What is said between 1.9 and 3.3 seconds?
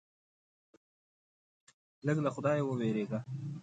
لږ له خدایه ووېرېږه.